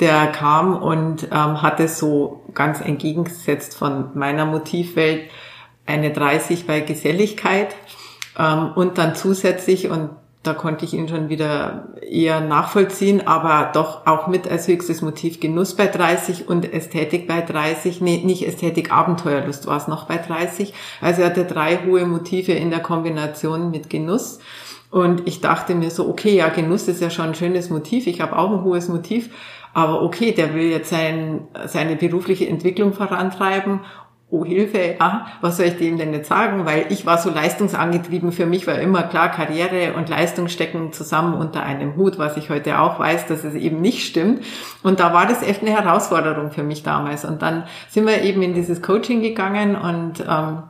Der 0.00 0.26
kam 0.26 0.76
und 0.76 1.28
ähm, 1.32 1.62
hatte 1.62 1.88
so 1.88 2.42
ganz 2.52 2.82
entgegengesetzt 2.82 3.74
von 3.74 4.10
meiner 4.14 4.44
Motivwelt 4.44 5.30
eine 5.86 6.10
30 6.10 6.66
bei 6.66 6.80
Geselligkeit 6.80 7.74
ähm, 8.38 8.72
und 8.74 8.98
dann 8.98 9.14
zusätzlich, 9.14 9.88
und 9.88 10.10
da 10.42 10.54
konnte 10.54 10.84
ich 10.84 10.92
ihn 10.94 11.08
schon 11.08 11.28
wieder 11.28 11.88
eher 12.00 12.40
nachvollziehen, 12.40 13.26
aber 13.26 13.70
doch 13.72 14.06
auch 14.06 14.26
mit 14.26 14.50
als 14.50 14.66
höchstes 14.66 15.00
Motiv 15.00 15.38
Genuss 15.38 15.76
bei 15.76 15.86
30 15.86 16.48
und 16.48 16.72
Ästhetik 16.72 17.28
bei 17.28 17.42
30. 17.42 18.00
Nee, 18.00 18.22
nicht 18.24 18.46
Ästhetik, 18.46 18.92
Abenteuerlust 18.92 19.68
war 19.68 19.76
es 19.76 19.86
noch 19.86 20.06
bei 20.06 20.16
30. 20.16 20.74
Also 21.00 21.22
er 21.22 21.28
hatte 21.28 21.44
drei 21.44 21.78
hohe 21.86 22.06
Motive 22.06 22.52
in 22.52 22.70
der 22.70 22.80
Kombination 22.80 23.70
mit 23.70 23.88
Genuss. 23.88 24.40
Und 24.90 25.26
ich 25.28 25.40
dachte 25.40 25.76
mir 25.76 25.90
so, 25.90 26.08
okay, 26.08 26.36
ja, 26.36 26.48
Genuss 26.48 26.88
ist 26.88 27.00
ja 27.00 27.08
schon 27.08 27.26
ein 27.26 27.34
schönes 27.36 27.70
Motiv. 27.70 28.08
Ich 28.08 28.20
habe 28.20 28.36
auch 28.36 28.50
ein 28.50 28.64
hohes 28.64 28.88
Motiv. 28.88 29.30
Aber 29.74 30.02
okay, 30.02 30.32
der 30.32 30.54
will 30.54 30.70
jetzt 30.70 30.90
sein, 30.90 31.46
seine 31.66 31.96
berufliche 31.96 32.46
Entwicklung 32.46 32.92
vorantreiben 32.92 33.80
oh 34.32 34.46
Hilfe, 34.46 34.96
ja, 34.98 35.26
was 35.42 35.58
soll 35.58 35.66
ich 35.66 35.76
dem 35.76 35.98
denn 35.98 36.14
jetzt 36.14 36.28
sagen? 36.28 36.64
Weil 36.64 36.86
ich 36.88 37.04
war 37.04 37.18
so 37.18 37.28
leistungsangetrieben, 37.28 38.32
für 38.32 38.46
mich 38.46 38.66
war 38.66 38.78
immer 38.78 39.02
klar, 39.02 39.30
Karriere 39.30 39.92
und 39.92 40.08
Leistung 40.08 40.48
stecken 40.48 40.92
zusammen 40.92 41.34
unter 41.34 41.62
einem 41.62 41.96
Hut, 41.96 42.18
was 42.18 42.38
ich 42.38 42.48
heute 42.48 42.80
auch 42.80 42.98
weiß, 42.98 43.26
dass 43.26 43.44
es 43.44 43.54
eben 43.54 43.82
nicht 43.82 44.06
stimmt. 44.06 44.42
Und 44.82 45.00
da 45.00 45.12
war 45.12 45.26
das 45.26 45.42
echt 45.42 45.60
eine 45.60 45.70
Herausforderung 45.70 46.50
für 46.50 46.62
mich 46.62 46.82
damals. 46.82 47.26
Und 47.26 47.42
dann 47.42 47.64
sind 47.90 48.06
wir 48.06 48.22
eben 48.22 48.40
in 48.40 48.54
dieses 48.54 48.80
Coaching 48.80 49.20
gegangen 49.20 49.76
und 49.76 50.24
ähm, 50.26 50.62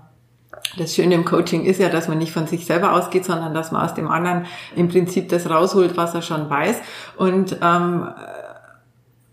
das 0.77 0.95
Schöne 0.95 1.15
im 1.15 1.25
Coaching 1.25 1.65
ist 1.65 1.79
ja, 1.79 1.89
dass 1.89 2.09
man 2.09 2.19
nicht 2.19 2.33
von 2.33 2.49
sich 2.49 2.67
selber 2.67 2.95
ausgeht, 2.95 3.25
sondern 3.25 3.55
dass 3.55 3.71
man 3.71 3.85
aus 3.85 3.95
dem 3.95 4.09
anderen 4.09 4.47
im 4.75 4.89
Prinzip 4.89 5.29
das 5.29 5.49
rausholt, 5.49 5.97
was 5.97 6.15
er 6.15 6.23
schon 6.23 6.51
weiß. 6.51 6.81
Und 7.17 7.59
ähm, 7.63 8.09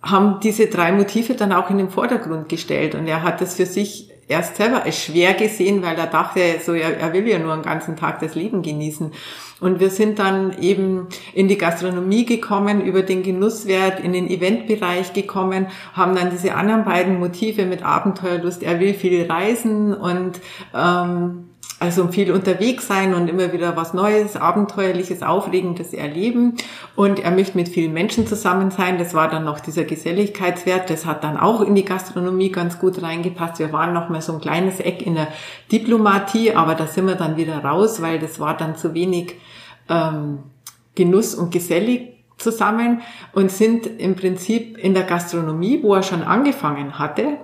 haben 0.01 0.39
diese 0.41 0.67
drei 0.67 0.91
Motive 0.91 1.33
dann 1.33 1.51
auch 1.51 1.69
in 1.69 1.77
den 1.77 1.89
Vordergrund 1.89 2.47
gestellt. 2.49 2.93
Und 2.95 3.07
er 3.07 3.23
hat 3.23 3.41
das 3.41 3.55
für 3.55 3.65
sich 3.65 4.09
erst 4.29 4.55
selber 4.57 4.83
als 4.83 5.03
schwer 5.03 5.33
gesehen, 5.33 5.81
weil 5.81 5.97
er 5.97 6.07
dachte, 6.07 6.39
so 6.63 6.73
er, 6.73 6.97
er 6.97 7.11
will 7.13 7.27
ja 7.27 7.39
nur 7.39 7.51
einen 7.51 7.63
ganzen 7.63 7.97
Tag 7.97 8.19
das 8.19 8.35
Leben 8.35 8.61
genießen. 8.61 9.11
Und 9.59 9.79
wir 9.81 9.89
sind 9.89 10.19
dann 10.19 10.57
eben 10.61 11.07
in 11.33 11.49
die 11.49 11.57
Gastronomie 11.57 12.25
gekommen, 12.25 12.79
über 12.81 13.01
den 13.01 13.23
Genusswert, 13.23 13.99
in 13.99 14.13
den 14.13 14.29
Eventbereich 14.29 15.11
gekommen, 15.13 15.67
haben 15.93 16.15
dann 16.15 16.29
diese 16.29 16.55
anderen 16.55 16.85
beiden 16.85 17.19
Motive 17.19 17.65
mit 17.65 17.83
Abenteuerlust. 17.83 18.63
Er 18.63 18.79
will 18.79 18.93
viel 18.93 19.29
reisen 19.29 19.93
und 19.93 20.39
ähm, 20.73 21.49
also 21.79 22.09
viel 22.09 22.31
unterwegs 22.31 22.87
sein 22.87 23.13
und 23.13 23.29
immer 23.29 23.53
wieder 23.53 23.77
was 23.77 23.93
Neues, 23.93 24.35
Abenteuerliches, 24.35 25.23
Aufregendes 25.23 25.93
erleben. 25.93 26.55
Und 26.95 27.19
er 27.19 27.31
möchte 27.31 27.57
mit 27.57 27.69
vielen 27.69 27.93
Menschen 27.93 28.27
zusammen 28.27 28.69
sein. 28.69 28.97
Das 28.97 29.13
war 29.13 29.29
dann 29.29 29.45
noch 29.45 29.61
dieser 29.61 29.85
Geselligkeitswert. 29.85 30.89
Das 30.89 31.05
hat 31.05 31.23
dann 31.23 31.37
auch 31.37 31.61
in 31.61 31.75
die 31.75 31.85
Gastronomie 31.85 32.51
ganz 32.51 32.79
gut 32.79 33.01
reingepasst. 33.01 33.59
Wir 33.59 33.71
waren 33.71 33.93
noch 33.93 34.09
mal 34.09 34.21
so 34.21 34.33
ein 34.33 34.41
kleines 34.41 34.81
Eck 34.81 35.05
in 35.05 35.15
der 35.15 35.29
Diplomatie, 35.71 36.53
aber 36.53 36.75
da 36.75 36.85
sind 36.85 37.07
wir 37.07 37.15
dann 37.15 37.37
wieder 37.37 37.63
raus, 37.63 38.01
weil 38.01 38.19
das 38.19 38.41
war 38.41 38.57
dann 38.57 38.75
zu 38.75 38.93
wenig 38.93 39.35
ähm, 39.87 40.39
Genuss 40.95 41.33
und 41.33 41.51
gesellig 41.51 42.19
zusammen 42.37 43.01
und 43.33 43.51
sind 43.51 43.85
im 43.85 44.15
Prinzip 44.15 44.77
in 44.77 44.93
der 44.93 45.03
Gastronomie, 45.03 45.79
wo 45.81 45.93
er 45.93 46.03
schon 46.03 46.23
angefangen 46.23 46.99
hatte, 46.99 47.37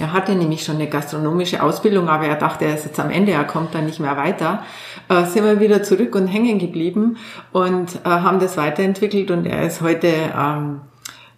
er 0.00 0.12
hatte 0.12 0.34
nämlich 0.34 0.64
schon 0.64 0.76
eine 0.76 0.88
gastronomische 0.88 1.62
Ausbildung, 1.62 2.08
aber 2.08 2.26
er 2.26 2.36
dachte, 2.36 2.64
er 2.64 2.74
ist 2.74 2.84
jetzt 2.84 3.00
am 3.00 3.10
Ende, 3.10 3.32
er 3.32 3.44
kommt 3.44 3.74
dann 3.74 3.86
nicht 3.86 4.00
mehr 4.00 4.16
weiter. 4.16 4.62
Äh, 5.08 5.24
sind 5.26 5.44
wir 5.44 5.60
wieder 5.60 5.82
zurück 5.82 6.14
und 6.14 6.26
hängen 6.26 6.58
geblieben 6.58 7.16
und 7.52 7.96
äh, 8.04 8.08
haben 8.08 8.40
das 8.40 8.56
weiterentwickelt 8.56 9.30
und 9.30 9.46
er 9.46 9.66
ist 9.66 9.80
heute 9.80 10.08
ähm, 10.08 10.80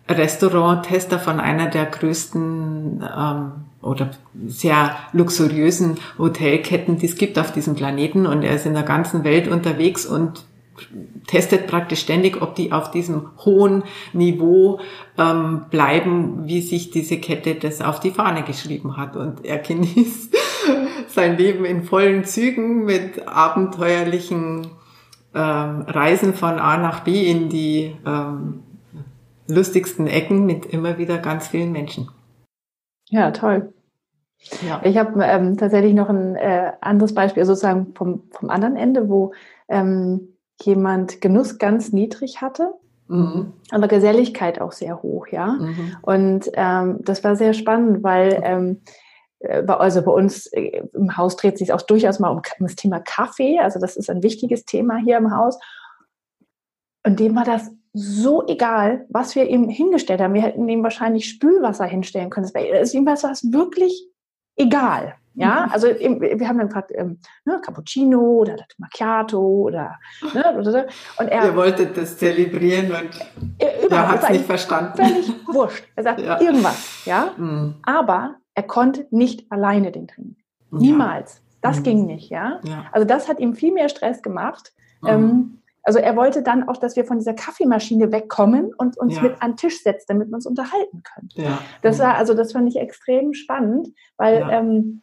Restauranttester 0.09 1.19
von 1.19 1.41
einer 1.41 1.67
der 1.67 1.87
größten 1.87 3.05
ähm, 3.17 3.53
oder 3.83 4.11
sehr 4.47 4.97
luxuriösen 5.13 5.99
Hotelketten, 6.19 6.99
die 6.99 7.07
es 7.07 7.17
gibt 7.17 7.39
auf 7.39 7.53
diesem 7.53 7.75
Planeten 7.75 8.27
und 8.27 8.43
er 8.43 8.55
ist 8.55 8.67
in 8.67 8.75
der 8.75 8.83
ganzen 8.83 9.25
Welt 9.25 9.49
unterwegs 9.49 10.05
und 10.05 10.45
testet 11.27 11.67
praktisch 11.67 12.01
ständig, 12.01 12.41
ob 12.41 12.55
die 12.55 12.73
auf 12.73 12.91
diesem 12.91 13.31
hohen 13.45 13.85
Niveau 14.13 14.81
ähm, 15.19 15.67
bleiben, 15.71 16.47
wie 16.47 16.61
sich 16.61 16.91
diese 16.91 17.19
Kette 17.19 17.55
das 17.55 17.81
auf 17.81 18.01
die 18.01 18.11
Fahne 18.11 18.43
geschrieben 18.43 18.97
hat. 18.97 19.17
Und 19.17 19.45
er 19.45 19.59
genießt 19.59 20.37
sein 21.09 21.37
Leben 21.37 21.65
in 21.65 21.83
vollen 21.83 22.25
Zügen 22.25 22.85
mit 22.85 23.27
abenteuerlichen 23.27 24.69
ähm, 25.35 25.83
Reisen 25.83 26.35
von 26.35 26.59
A 26.59 26.77
nach 26.77 27.01
B 27.01 27.31
in 27.31 27.49
die 27.49 27.97
ähm, 28.07 28.63
lustigsten 29.49 30.07
Ecken 30.07 30.47
mit 30.47 30.67
immer 30.67 30.99
wieder 30.99 31.19
ganz 31.19 31.49
vielen 31.49 31.73
Menschen. 31.73 32.09
Ja, 33.09 33.31
toll. 33.31 33.73
Ja. 34.67 34.81
Ich 34.85 34.97
habe 34.97 35.23
ähm, 35.23 35.57
tatsächlich 35.57 35.93
noch 35.93 36.09
ein 36.09 36.37
äh, 36.37 36.73
anderes 36.81 37.15
Beispiel, 37.15 37.45
sozusagen 37.45 37.95
vom, 37.95 38.23
vom 38.31 38.49
anderen 38.49 38.77
Ende, 38.77 39.09
wo 39.09 39.33
ähm, 39.69 40.30
jemand 40.63 41.21
Genuss 41.21 41.59
ganz 41.59 41.93
niedrig 41.93 42.41
hatte, 42.41 42.75
mhm. 43.09 43.53
aber 43.71 43.89
Geselligkeit 43.89 44.61
auch 44.61 44.73
sehr 44.73 45.03
hoch, 45.03 45.27
ja. 45.29 45.53
Mhm. 45.53 45.97
Und 46.03 46.51
ähm, 46.55 46.99
das 47.01 47.25
war 47.25 47.37
sehr 47.37 47.55
spannend, 47.55 48.03
weil 48.03 48.41
ähm, 48.45 48.81
äh, 49.41 49.63
also 49.67 50.03
bei 50.03 50.13
uns 50.13 50.47
äh, 50.47 50.83
im 50.93 51.17
Haus 51.17 51.37
dreht 51.37 51.59
sich 51.59 51.73
auch 51.73 51.83
durchaus 51.83 52.19
mal 52.19 52.31
um 52.31 52.43
das 52.61 52.77
Thema 52.77 53.01
Kaffee. 53.01 53.59
Also 53.59 53.81
das 53.81 53.97
ist 53.97 54.11
ein 54.11 54.23
wichtiges 54.23 54.65
Thema 54.65 54.97
hier 54.97 55.17
im 55.17 55.35
Haus. 55.35 55.59
Und 57.05 57.19
dem 57.19 57.35
war 57.35 57.45
das 57.45 57.71
so 57.93 58.47
egal, 58.47 59.07
was 59.09 59.35
wir 59.35 59.49
ihm 59.49 59.69
hingestellt 59.69 60.21
haben. 60.21 60.35
Wir 60.35 60.43
hätten 60.43 60.69
ihm 60.69 60.83
wahrscheinlich 60.83 61.29
Spülwasser 61.29 61.87
hinstellen 61.87 62.31
können. 62.31 62.49
Also 62.55 62.99
ihm 62.99 63.07
war 63.07 63.17
das 63.17 63.53
wirklich 63.53 64.10
egal. 64.61 65.15
Ja, 65.35 65.67
mhm. 65.67 65.73
also 65.73 65.87
wir 65.87 66.49
haben 66.49 66.59
dann 66.59 66.67
gefragt, 66.67 66.91
ähm, 66.95 67.19
ne, 67.45 67.61
Cappuccino 67.65 68.21
oder 68.21 68.57
Macchiato 68.79 69.39
oder, 69.39 69.99
ne, 70.35 70.89
und 71.19 71.29
er. 71.29 71.45
Ihr 71.45 71.57
wolltet 71.57 71.97
das 71.97 72.19
zelebrieren 72.19 72.87
und 72.87 73.11
er, 73.59 73.91
er 73.91 74.09
hat 74.09 74.25
es 74.25 74.29
nicht 74.31 74.45
verstanden. 74.45 74.97
Völlig 74.97 75.33
wurscht. 75.47 75.85
Er 75.95 76.03
sagt 76.03 76.21
ja. 76.21 76.41
irgendwas, 76.41 77.05
ja. 77.07 77.33
Mhm. 77.37 77.77
Aber 77.85 78.37
er 78.55 78.65
konnte 78.65 79.07
nicht 79.11 79.51
alleine 79.51 79.93
den 79.93 80.09
trinken. 80.09 80.37
Niemals. 80.71 81.41
Das 81.63 81.79
mhm. 81.79 81.83
ging 81.85 82.07
nicht, 82.07 82.31
ja? 82.31 82.61
ja? 82.65 82.87
Also 82.93 83.07
das 83.07 83.29
hat 83.29 83.39
ihm 83.39 83.55
viel 83.55 83.73
mehr 83.73 83.89
Stress 83.89 84.23
gemacht. 84.23 84.73
Mhm. 85.01 85.09
Ähm, 85.09 85.60
also 85.83 85.99
er 85.99 86.17
wollte 86.17 86.43
dann 86.43 86.69
auch, 86.69 86.77
dass 86.77 86.97
wir 86.97 87.05
von 87.05 87.19
dieser 87.19 87.35
Kaffeemaschine 87.35 88.13
wegkommen 88.13 88.73
und 88.77 88.99
uns 88.99 89.17
ja. 89.17 89.23
mit 89.23 89.43
an 89.43 89.53
den 89.53 89.57
Tisch 89.57 89.83
setzen, 89.83 90.07
damit 90.09 90.29
wir 90.29 90.35
uns 90.35 90.47
unterhalten 90.47 91.03
können. 91.03 91.29
Ja. 91.35 91.59
Das 91.83 91.99
war, 91.99 92.17
also 92.17 92.35
das 92.35 92.53
fand 92.53 92.69
ich 92.69 92.77
extrem 92.77 93.33
spannend, 93.33 93.89
weil 94.17 94.47
ähm, 94.51 95.03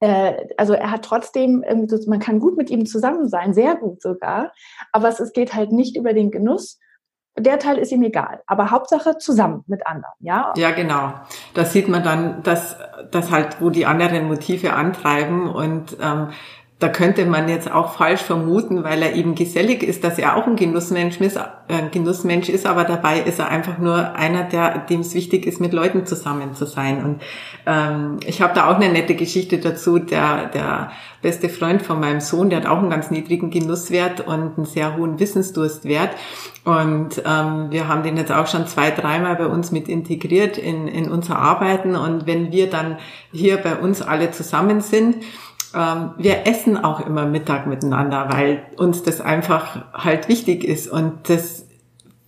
äh, 0.00 0.48
also 0.56 0.72
er 0.72 0.90
hat 0.90 1.04
trotzdem, 1.04 1.64
man 2.06 2.18
kann 2.18 2.40
gut 2.40 2.56
mit 2.56 2.70
ihm 2.70 2.86
zusammen 2.86 3.28
sein, 3.28 3.54
sehr 3.54 3.76
gut 3.76 4.02
sogar, 4.02 4.52
aber 4.92 5.08
es, 5.08 5.20
es 5.20 5.32
geht 5.32 5.54
halt 5.54 5.72
nicht 5.72 5.96
über 5.96 6.12
den 6.12 6.30
Genuss. 6.30 6.78
Der 7.38 7.60
Teil 7.60 7.78
ist 7.78 7.92
ihm 7.92 8.02
egal, 8.02 8.42
aber 8.46 8.70
Hauptsache 8.70 9.18
zusammen 9.18 9.62
mit 9.68 9.86
anderen, 9.86 10.12
ja? 10.18 10.52
Ja, 10.56 10.72
genau. 10.72 11.12
Da 11.54 11.64
sieht 11.64 11.88
man 11.88 12.02
dann, 12.02 12.42
dass, 12.42 12.76
dass 13.12 13.30
halt, 13.30 13.60
wo 13.60 13.70
die 13.70 13.86
anderen 13.86 14.26
Motive 14.26 14.72
antreiben 14.72 15.48
und 15.48 15.96
ähm, 16.00 16.30
da 16.80 16.88
könnte 16.88 17.26
man 17.26 17.50
jetzt 17.50 17.70
auch 17.70 17.92
falsch 17.92 18.22
vermuten, 18.22 18.84
weil 18.84 19.02
er 19.02 19.14
eben 19.14 19.34
gesellig 19.34 19.82
ist, 19.82 20.02
dass 20.02 20.18
er 20.18 20.36
auch 20.36 20.46
ein 20.46 20.56
Genussmensch 20.56 21.20
ist, 21.20 21.36
äh, 21.36 21.42
Genussmensch 21.92 22.48
ist, 22.48 22.64
aber 22.64 22.84
dabei 22.84 23.20
ist 23.20 23.38
er 23.38 23.48
einfach 23.48 23.76
nur 23.76 24.14
einer, 24.14 24.44
der 24.44 24.78
dem 24.78 25.00
es 25.00 25.14
wichtig 25.14 25.44
ist, 25.44 25.60
mit 25.60 25.74
Leuten 25.74 26.06
zusammen 26.06 26.54
zu 26.54 26.64
sein. 26.64 27.04
Und 27.04 27.20
ähm, 27.66 28.16
ich 28.24 28.40
habe 28.40 28.54
da 28.54 28.70
auch 28.70 28.76
eine 28.76 28.88
nette 28.88 29.14
Geschichte 29.14 29.58
dazu. 29.58 29.98
Der, 29.98 30.46
der 30.46 30.90
beste 31.20 31.50
Freund 31.50 31.82
von 31.82 32.00
meinem 32.00 32.20
Sohn, 32.20 32.48
der 32.48 32.60
hat 32.60 32.66
auch 32.66 32.78
einen 32.78 32.88
ganz 32.88 33.10
niedrigen 33.10 33.50
Genusswert 33.50 34.26
und 34.26 34.56
einen 34.56 34.64
sehr 34.64 34.96
hohen 34.96 35.20
Wissensdurstwert. 35.20 36.16
Und 36.64 37.22
ähm, 37.26 37.66
wir 37.70 37.88
haben 37.88 38.02
den 38.02 38.16
jetzt 38.16 38.32
auch 38.32 38.46
schon 38.46 38.66
zwei, 38.66 38.90
dreimal 38.90 39.36
bei 39.36 39.46
uns 39.46 39.70
mit 39.70 39.86
integriert 39.86 40.56
in, 40.56 40.88
in 40.88 41.10
unser 41.10 41.38
Arbeiten. 41.38 41.94
Und 41.94 42.26
wenn 42.26 42.52
wir 42.52 42.70
dann 42.70 42.96
hier 43.32 43.58
bei 43.58 43.76
uns 43.76 44.00
alle 44.00 44.30
zusammen 44.30 44.80
sind, 44.80 45.16
ähm, 45.74 46.10
wir 46.18 46.46
essen 46.46 46.76
auch 46.76 47.06
immer 47.06 47.26
Mittag 47.26 47.66
miteinander, 47.66 48.28
weil 48.30 48.64
uns 48.76 49.02
das 49.02 49.20
einfach 49.20 49.84
halt 49.92 50.28
wichtig 50.28 50.64
ist. 50.64 50.88
Und 50.88 51.28
das 51.28 51.66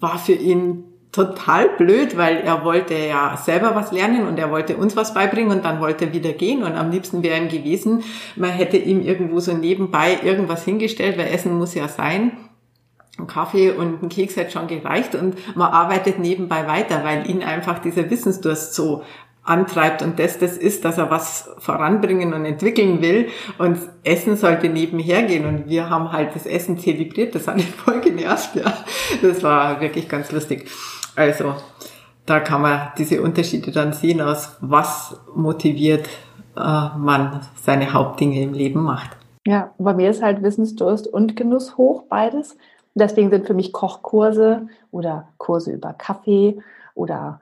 war 0.01 0.19
für 0.19 0.33
ihn 0.33 0.85
total 1.13 1.69
blöd, 1.77 2.17
weil 2.17 2.39
er 2.39 2.65
wollte 2.65 2.95
ja 2.95 3.37
selber 3.37 3.75
was 3.75 3.93
lernen 3.93 4.27
und 4.27 4.39
er 4.39 4.51
wollte 4.51 4.77
uns 4.77 4.97
was 4.97 5.13
beibringen 5.13 5.51
und 5.51 5.65
dann 5.65 5.81
wollte 5.81 6.07
er 6.07 6.13
wieder 6.15 6.33
gehen 6.33 6.63
und 6.63 6.75
am 6.75 6.91
liebsten 6.91 7.23
wäre 7.23 7.39
ihm 7.39 7.51
gewesen, 7.51 8.03
man 8.35 8.51
hätte 8.51 8.79
ihm 8.79 9.03
irgendwo 9.03 9.39
so 9.39 9.53
nebenbei 9.53 10.19
irgendwas 10.23 10.65
hingestellt, 10.65 11.19
weil 11.19 11.29
Essen 11.29 11.59
muss 11.59 11.75
ja 11.75 11.87
sein. 11.89 12.33
Ein 13.19 13.27
Kaffee 13.27 13.73
und 13.73 14.03
ein 14.03 14.09
Keks 14.09 14.39
hat 14.39 14.53
schon 14.53 14.69
gereicht 14.69 15.15
und 15.15 15.37
man 15.55 15.71
arbeitet 15.71 16.19
nebenbei 16.19 16.67
weiter, 16.67 17.05
weil 17.05 17.29
ihn 17.29 17.43
einfach 17.43 17.79
dieser 17.79 18.09
Wissensdurst 18.09 18.75
so 18.75 19.03
antreibt 19.45 20.03
und 20.03 20.19
das 20.19 20.39
das 20.39 20.57
ist, 20.57 20.85
dass 20.85 20.99
er 20.99 21.11
was 21.11 21.51
voranbringen 21.59 22.33
und 22.33 22.45
entwickeln 22.45 23.03
will 23.03 23.29
und 23.59 23.79
Essen 24.05 24.37
sollte 24.37 24.69
nebenher 24.69 25.25
gehen 25.25 25.47
und 25.47 25.69
wir 25.69 25.91
haben 25.91 26.13
halt 26.13 26.35
das 26.35 26.47
Essen 26.47 26.79
zelebriert, 26.79 27.35
das 27.35 27.49
hat 27.49 27.59
ihn 27.59 27.63
voll 27.63 28.01
genervt, 28.01 28.55
ja. 28.55 28.73
Das 29.21 29.43
war 29.43 29.81
wirklich 29.81 30.09
ganz 30.09 30.31
lustig. 30.31 30.71
Also, 31.17 31.55
da 32.25 32.41
kann 32.41 32.63
man 32.63 32.93
diese 32.97 33.21
Unterschiede 33.21 33.73
dann 33.73 33.93
sehen, 33.93 34.21
aus 34.21 34.57
was 34.61 35.21
motiviert 35.35 36.09
äh, 36.57 36.89
man 36.97 37.41
seine 37.57 37.93
Hauptdinge 37.93 38.41
im 38.41 38.55
Leben 38.55 38.83
macht. 38.83 39.17
Ja, 39.45 39.73
bei 39.79 39.93
mir 39.93 40.11
ist 40.11 40.23
halt 40.23 40.43
Wissensdurst 40.43 41.09
und 41.09 41.35
Genuss 41.35 41.77
hoch, 41.77 42.05
beides. 42.09 42.57
Deswegen 42.95 43.31
sind 43.31 43.47
für 43.47 43.55
mich 43.55 43.73
Kochkurse 43.73 44.69
oder 44.91 45.29
Kurse 45.39 45.73
über 45.73 45.95
Kaffee 45.95 46.61
oder 46.95 47.41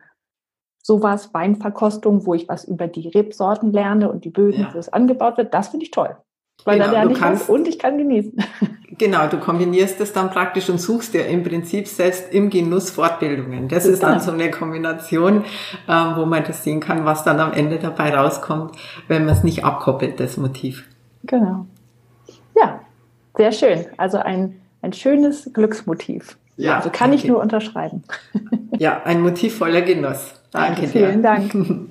sowas, 0.83 1.33
Weinverkostung, 1.33 2.27
wo 2.27 2.35
ich 2.35 2.49
was 2.49 2.65
über 2.65 2.87
die 2.87 3.09
Rebsorten 3.09 3.73
lerne 3.73 4.11
und 4.11 4.25
die 4.25 4.31
Böden, 4.31 4.63
ja. 4.63 4.75
wo 4.75 4.79
es 4.79 4.93
angebaut 4.93 5.37
wird, 5.37 5.55
das 5.55 5.69
finde 5.69 5.85
ich 5.85 5.91
toll. 5.91 6.17
Weil 6.65 6.79
genau, 6.79 6.91
da 6.91 6.93
lerne 6.93 7.13
ich 7.13 7.19
kannst, 7.19 7.49
und 7.49 7.69
ich 7.69 7.79
kann 7.79 7.99
genießen. 7.99 8.33
Genau, 8.99 9.29
du 9.29 9.39
kombinierst 9.39 9.99
das 9.99 10.13
dann 10.13 10.29
praktisch 10.29 10.69
und 10.69 10.79
suchst 10.79 11.15
dir 11.15 11.27
im 11.27 11.43
Prinzip 11.43 11.89
selbst 11.89 12.35
im 12.35 12.51
Genuss 12.51 12.91
Fortbildungen. 12.91 13.67
Das 13.67 13.87
ist 13.87 14.03
dann 14.03 14.21
so 14.21 14.31
eine 14.31 14.51
Kombination, 14.51 15.45
äh, 15.89 15.93
wo 16.17 16.27
man 16.27 16.45
das 16.45 16.65
sehen 16.65 16.81
kann, 16.81 17.07
was 17.07 17.25
dann 17.25 17.41
am 17.41 17.55
Ende 17.55 17.79
dabei 17.79 18.15
rauskommt, 18.15 18.77
wenn 19.09 19.25
man 19.25 19.35
es 19.35 19.43
nicht 19.43 19.65
abkoppelt, 19.65 20.21
das 20.21 20.37
Motiv. 20.37 20.87
Genau. 21.23 21.65
Ja, 22.55 22.81
sehr 23.39 23.53
schön. 23.53 23.87
Also 23.97 24.19
ein, 24.19 24.61
ein 24.83 24.93
schönes 24.93 25.51
Glücksmotiv. 25.51 26.37
Ja, 26.59 26.77
also 26.77 26.91
kann 26.91 27.11
danke. 27.11 27.25
ich 27.25 27.25
nur 27.25 27.41
unterschreiben. 27.41 28.03
Ja, 28.77 29.01
ein 29.05 29.23
Motiv 29.23 29.57
voller 29.57 29.81
Genuss. 29.81 30.40
Danke, 30.51 30.83
dir. 30.83 30.89
Vielen 30.89 31.23
Dank. 31.23 31.55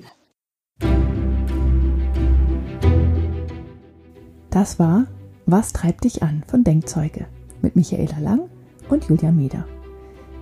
Das 4.50 4.78
war 4.80 5.06
Was 5.46 5.72
treibt 5.72 6.04
dich 6.04 6.24
an 6.24 6.42
von 6.46 6.64
Denkzeuge 6.64 7.26
mit 7.62 7.76
Michaela 7.76 8.18
Lang 8.18 8.50
und 8.88 9.08
Julia 9.08 9.30
Meder. 9.30 9.64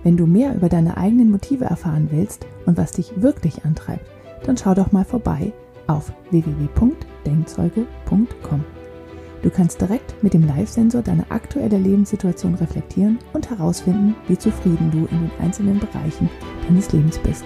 Wenn 0.03 0.17
du 0.17 0.25
mehr 0.25 0.55
über 0.55 0.67
deine 0.69 0.97
eigenen 0.97 1.29
Motive 1.29 1.65
erfahren 1.65 2.07
willst 2.11 2.47
und 2.65 2.75
was 2.77 2.93
dich 2.93 3.21
wirklich 3.21 3.65
antreibt, 3.65 4.09
dann 4.43 4.57
schau 4.57 4.73
doch 4.73 4.91
mal 4.91 5.05
vorbei 5.05 5.53
auf 5.87 6.11
www.denkzeuge.com. 6.31 8.65
Du 9.41 9.49
kannst 9.49 9.79
direkt 9.79 10.21
mit 10.21 10.33
dem 10.33 10.45
Live-Sensor 10.47 11.01
deine 11.01 11.23
aktuelle 11.29 11.77
Lebenssituation 11.77 12.55
reflektieren 12.55 13.19
und 13.33 13.49
herausfinden, 13.49 14.15
wie 14.27 14.37
zufrieden 14.37 14.91
du 14.91 15.05
in 15.11 15.21
den 15.21 15.31
einzelnen 15.39 15.79
Bereichen 15.79 16.29
deines 16.67 16.91
Lebens 16.91 17.17
bist. 17.19 17.45